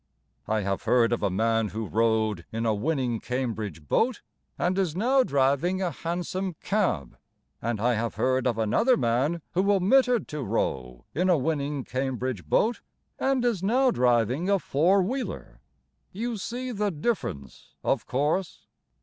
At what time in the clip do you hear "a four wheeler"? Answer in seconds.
14.49-15.61